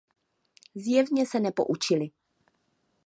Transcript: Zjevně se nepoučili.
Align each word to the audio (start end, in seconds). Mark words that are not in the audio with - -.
Zjevně 0.75 1.25
se 1.25 1.39
nepoučili. 1.39 2.09